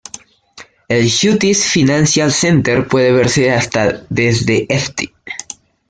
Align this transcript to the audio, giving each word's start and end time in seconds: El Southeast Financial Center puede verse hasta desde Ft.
El 0.87 1.11
Southeast 1.11 1.63
Financial 1.65 2.31
Center 2.31 2.87
puede 2.87 3.11
verse 3.11 3.51
hasta 3.51 4.01
desde 4.09 4.65
Ft. 4.67 5.11